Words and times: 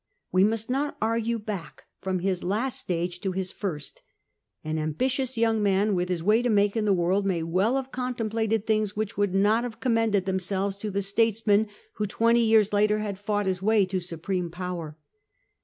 We 0.31 0.43
must 0.43 0.67
not 0.67 0.97
argue 0.99 1.37
back 1.37 1.83
from 2.01 2.17
his 2.21 2.43
last 2.43 2.79
stage 2.79 3.21
to 3.21 3.33
his 3.33 3.53
lirst; 3.53 4.01
an 4.63 4.79
ambitious 4.79 5.37
young 5.37 5.61
man, 5.61 5.93
with 5.93 6.09
his 6.09 6.23
way 6.23 6.41
to 6.41 6.49
make 6.49 6.75
in 6.75 6.85
the 6.85 6.91
world, 6.91 7.23
may 7.23 7.43
well 7.43 7.75
have 7.75 7.91
contemplated 7.91 8.65
things 8.65 8.95
which 8.95 9.15
would 9.15 9.35
not 9.35 9.63
have 9.63 9.79
commended 9.79 10.25
themselves 10.25 10.77
to 10.77 10.89
the 10.89 11.03
statesman 11.03 11.67
who, 11.97 12.07
twenty 12.07 12.43
years 12.43 12.73
later, 12.73 12.97
had 12.97 13.19
fought 13.19 13.45
his 13.45 13.61
way 13.61 13.85
to 13.85 13.99
supreme 13.99 14.49
powder. 14.49 14.97